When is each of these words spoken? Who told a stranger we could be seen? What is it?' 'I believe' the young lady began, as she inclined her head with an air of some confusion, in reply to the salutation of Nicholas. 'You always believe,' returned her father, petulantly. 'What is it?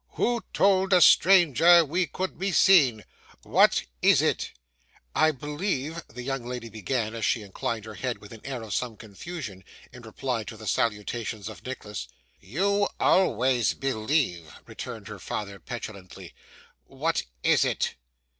Who 0.13 0.43
told 0.51 0.93
a 0.93 0.99
stranger 0.99 1.85
we 1.85 2.07
could 2.07 2.39
be 2.39 2.51
seen? 2.53 3.03
What 3.43 3.83
is 4.01 4.19
it?' 4.19 4.49
'I 5.13 5.29
believe' 5.33 6.01
the 6.15 6.23
young 6.23 6.43
lady 6.43 6.69
began, 6.69 7.13
as 7.13 7.23
she 7.23 7.43
inclined 7.43 7.85
her 7.85 7.93
head 7.93 8.17
with 8.17 8.33
an 8.33 8.41
air 8.43 8.63
of 8.63 8.73
some 8.73 8.97
confusion, 8.97 9.63
in 9.93 10.01
reply 10.01 10.43
to 10.45 10.57
the 10.57 10.65
salutation 10.65 11.43
of 11.47 11.63
Nicholas. 11.63 12.07
'You 12.39 12.87
always 12.99 13.75
believe,' 13.75 14.51
returned 14.65 15.07
her 15.07 15.19
father, 15.19 15.59
petulantly. 15.59 16.33
'What 16.87 17.21
is 17.43 17.63
it? 17.63 17.93